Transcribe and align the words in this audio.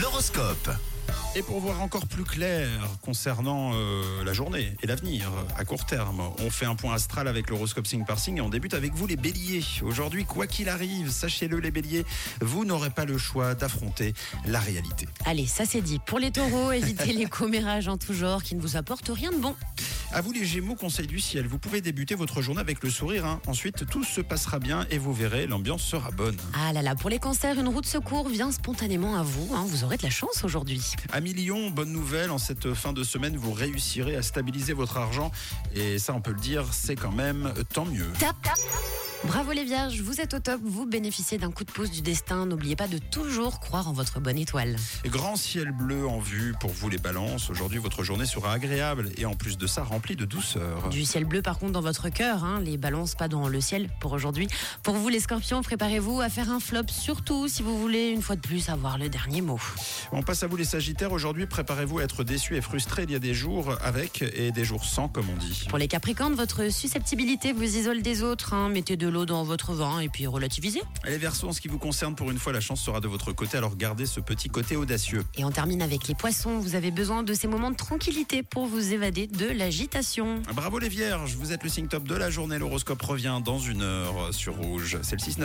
L'horoscope. 0.00 0.70
Et 1.34 1.42
pour 1.42 1.60
voir 1.60 1.80
encore 1.80 2.06
plus 2.06 2.24
clair 2.24 2.68
concernant 3.02 3.72
euh, 3.74 4.24
la 4.24 4.32
journée 4.32 4.74
et 4.82 4.86
l'avenir 4.86 5.30
à 5.56 5.64
court 5.64 5.84
terme, 5.86 6.22
on 6.38 6.50
fait 6.50 6.64
un 6.66 6.74
point 6.74 6.94
astral 6.94 7.28
avec 7.28 7.50
l'horoscope 7.50 7.86
Sing 7.86 8.04
par 8.04 8.18
Sing 8.18 8.38
et 8.38 8.40
on 8.40 8.48
débute 8.48 8.74
avec 8.74 8.94
vous 8.94 9.06
les 9.06 9.16
béliers. 9.16 9.62
Aujourd'hui, 9.82 10.24
quoi 10.24 10.46
qu'il 10.46 10.68
arrive, 10.68 11.10
sachez-le 11.10 11.60
les 11.60 11.70
béliers, 11.70 12.04
vous 12.40 12.64
n'aurez 12.64 12.90
pas 12.90 13.04
le 13.04 13.18
choix 13.18 13.54
d'affronter 13.54 14.14
la 14.46 14.60
réalité. 14.60 15.06
Allez, 15.24 15.46
ça 15.46 15.64
c'est 15.66 15.82
dit. 15.82 15.98
Pour 15.98 16.18
les 16.18 16.30
taureaux, 16.30 16.72
évitez 16.72 17.12
les 17.14 17.26
commérages 17.26 17.88
en 17.88 17.96
tout 17.96 18.14
genre 18.14 18.42
qui 18.42 18.54
ne 18.54 18.60
vous 18.60 18.76
apportent 18.76 19.10
rien 19.10 19.30
de 19.30 19.38
bon. 19.38 19.54
À 20.12 20.20
vous 20.22 20.32
les 20.32 20.44
gémeaux, 20.46 20.76
conseil 20.76 21.06
du 21.06 21.20
ciel, 21.20 21.46
vous 21.46 21.58
pouvez 21.58 21.80
débuter 21.82 22.14
votre 22.14 22.40
journée 22.40 22.60
avec 22.60 22.82
le 22.82 22.88
sourire. 22.90 23.26
hein. 23.26 23.40
Ensuite, 23.46 23.86
tout 23.86 24.02
se 24.04 24.20
passera 24.22 24.58
bien 24.58 24.86
et 24.90 24.96
vous 24.98 25.12
verrez, 25.12 25.46
l'ambiance 25.46 25.82
sera 25.82 26.10
bonne. 26.10 26.36
Ah 26.54 26.72
là 26.72 26.80
là, 26.80 26.94
pour 26.94 27.10
les 27.10 27.18
cancers, 27.18 27.58
une 27.58 27.68
roue 27.68 27.82
de 27.82 27.86
secours 27.86 28.28
vient 28.28 28.50
spontanément 28.50 29.16
à 29.16 29.22
vous. 29.22 29.54
hein. 29.54 29.64
Vous 29.68 29.84
aurez 29.84 29.98
de 29.98 30.02
la 30.04 30.10
chance 30.10 30.42
aujourd'hui. 30.44 30.80
À 31.12 31.20
Million, 31.20 31.70
bonne 31.70 31.92
nouvelle, 31.92 32.30
en 32.30 32.38
cette 32.38 32.72
fin 32.72 32.92
de 32.94 33.02
semaine, 33.04 33.36
vous 33.36 33.52
réussirez 33.52 34.16
à 34.16 34.22
stabiliser 34.22 34.72
votre 34.72 34.96
argent. 34.96 35.30
Et 35.74 35.98
ça, 35.98 36.14
on 36.14 36.20
peut 36.22 36.32
le 36.32 36.40
dire, 36.40 36.64
c'est 36.72 36.96
quand 36.96 37.12
même 37.12 37.52
tant 37.74 37.84
mieux. 37.84 38.10
Tap, 38.18 38.36
tap. 38.42 38.54
Bravo 39.26 39.52
les 39.52 39.64
vierges, 39.64 40.00
vous 40.02 40.20
êtes 40.20 40.34
au 40.34 40.38
top, 40.38 40.60
vous 40.64 40.86
bénéficiez 40.86 41.36
d'un 41.36 41.50
coup 41.50 41.64
de 41.64 41.70
pouce 41.72 41.90
du 41.90 42.00
destin. 42.00 42.46
N'oubliez 42.46 42.76
pas 42.76 42.86
de 42.86 42.98
toujours 42.98 43.58
croire 43.58 43.88
en 43.88 43.92
votre 43.92 44.20
bonne 44.20 44.38
étoile. 44.38 44.76
Grand 45.06 45.34
ciel 45.36 45.72
bleu 45.72 46.06
en 46.06 46.20
vue 46.20 46.54
pour 46.60 46.70
vous 46.70 46.88
les 46.88 46.96
balances. 46.98 47.50
Aujourd'hui, 47.50 47.78
votre 47.78 48.04
journée 48.04 48.24
sera 48.24 48.52
agréable 48.52 49.10
et 49.18 49.26
en 49.26 49.34
plus 49.34 49.58
de 49.58 49.66
ça, 49.66 49.82
remplie 49.82 50.14
de 50.16 50.24
douceur. 50.24 50.88
Du 50.90 51.04
ciel 51.04 51.24
bleu 51.24 51.42
par 51.42 51.58
contre 51.58 51.72
dans 51.72 51.80
votre 51.80 52.08
cœur, 52.08 52.44
hein. 52.44 52.60
les 52.60 52.76
balances 52.76 53.14
pas 53.16 53.26
dans 53.26 53.48
le 53.48 53.60
ciel 53.60 53.90
pour 54.00 54.12
aujourd'hui. 54.12 54.46
Pour 54.84 54.94
vous 54.94 55.08
les 55.08 55.20
scorpions, 55.20 55.60
préparez-vous 55.62 56.20
à 56.20 56.28
faire 56.28 56.50
un 56.50 56.60
flop, 56.60 56.84
surtout 56.88 57.48
si 57.48 57.62
vous 57.62 57.76
voulez 57.78 58.10
une 58.10 58.22
fois 58.22 58.36
de 58.36 58.40
plus 58.40 58.68
avoir 58.68 58.96
le 58.96 59.08
dernier 59.08 59.40
mot. 59.42 59.60
On 60.12 60.22
passe 60.22 60.44
à 60.44 60.46
vous 60.46 60.56
les 60.56 60.64
sagittaires. 60.64 61.10
Aujourd'hui, 61.12 61.46
préparez-vous 61.46 61.98
à 61.98 62.04
être 62.04 62.22
déçus 62.22 62.56
et 62.56 62.60
frustrés. 62.60 63.02
Il 63.02 63.10
y 63.10 63.16
a 63.16 63.20
des 63.20 63.34
jours 63.34 63.76
avec 63.82 64.22
et 64.22 64.52
des 64.52 64.64
jours 64.64 64.84
sans, 64.84 65.08
comme 65.08 65.26
on 65.28 65.36
dit. 65.36 65.66
Pour 65.68 65.78
les 65.78 65.88
capricornes, 65.88 66.34
votre 66.34 66.70
susceptibilité 66.70 67.52
vous 67.52 67.76
isole 67.76 68.02
des 68.02 68.22
autres. 68.22 68.54
hein. 68.54 68.68
Mettez 68.68 68.96
de 68.96 69.15
l'eau 69.16 69.24
dans 69.24 69.44
votre 69.44 69.72
vin 69.72 70.00
et 70.00 70.08
puis 70.08 70.26
relativisez. 70.26 70.82
Et 71.06 71.10
les 71.10 71.16
versos, 71.16 71.48
en 71.48 71.52
ce 71.52 71.60
qui 71.60 71.68
vous 71.68 71.78
concerne, 71.78 72.14
pour 72.14 72.30
une 72.30 72.38
fois, 72.38 72.52
la 72.52 72.60
chance 72.60 72.82
sera 72.82 73.00
de 73.00 73.08
votre 73.08 73.32
côté. 73.32 73.56
Alors 73.56 73.76
gardez 73.76 74.04
ce 74.04 74.20
petit 74.20 74.48
côté 74.48 74.76
audacieux. 74.76 75.24
Et 75.36 75.44
on 75.44 75.50
termine 75.50 75.80
avec 75.80 76.06
les 76.06 76.14
poissons. 76.14 76.58
Vous 76.58 76.74
avez 76.74 76.90
besoin 76.90 77.22
de 77.22 77.32
ces 77.32 77.48
moments 77.48 77.70
de 77.70 77.76
tranquillité 77.76 78.42
pour 78.42 78.66
vous 78.66 78.92
évader 78.92 79.26
de 79.26 79.46
l'agitation. 79.46 80.42
Bravo 80.54 80.78
les 80.78 80.90
vierges, 80.90 81.34
vous 81.36 81.52
êtes 81.52 81.62
le 81.62 81.70
signe 81.70 81.88
top 81.88 82.06
de 82.06 82.14
la 82.14 82.30
journée. 82.30 82.58
L'horoscope 82.58 83.00
revient 83.00 83.40
dans 83.44 83.58
une 83.58 83.82
heure 83.82 84.34
sur 84.34 84.56
Rouge. 84.56 84.98
C'est 85.02 85.16
le 85.16 85.32
6-9. 85.32 85.44